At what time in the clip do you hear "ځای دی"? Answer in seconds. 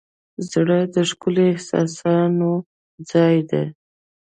3.11-3.65